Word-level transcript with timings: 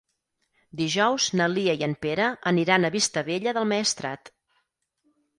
Dijous 0.79 1.25
na 1.41 1.49
Lia 1.55 1.75
i 1.81 1.85
en 1.87 1.93
Pere 2.05 2.29
aniran 2.51 2.87
a 2.87 2.91
Vistabella 2.95 3.53
del 3.59 3.67
Maestrat. 3.73 4.33